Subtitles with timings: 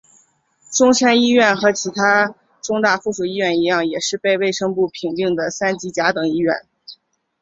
[0.71, 6.55] 中山一院和其它中大附属医院一样也是被卫生部评定的三级甲等医院。